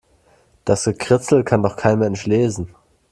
[0.65, 2.73] Das Gekritzel kann doch kein Mensch lesen.